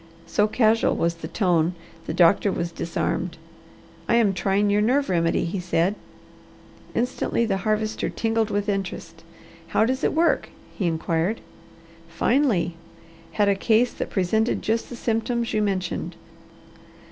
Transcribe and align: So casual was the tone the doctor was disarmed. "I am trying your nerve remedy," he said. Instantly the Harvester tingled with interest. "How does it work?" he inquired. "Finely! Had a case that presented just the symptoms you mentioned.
So 0.25 0.47
casual 0.47 0.95
was 0.95 1.13
the 1.13 1.27
tone 1.27 1.75
the 2.07 2.13
doctor 2.15 2.51
was 2.51 2.71
disarmed. 2.71 3.37
"I 4.09 4.15
am 4.15 4.33
trying 4.33 4.71
your 4.71 4.81
nerve 4.81 5.09
remedy," 5.09 5.45
he 5.45 5.59
said. 5.59 5.93
Instantly 6.95 7.45
the 7.45 7.57
Harvester 7.57 8.09
tingled 8.09 8.49
with 8.49 8.67
interest. 8.67 9.23
"How 9.67 9.85
does 9.85 10.03
it 10.03 10.13
work?" 10.15 10.49
he 10.73 10.87
inquired. 10.87 11.39
"Finely! 12.09 12.77
Had 13.33 13.47
a 13.47 13.53
case 13.53 13.93
that 13.93 14.09
presented 14.09 14.63
just 14.63 14.89
the 14.89 14.95
symptoms 14.95 15.53
you 15.53 15.61
mentioned. 15.61 16.15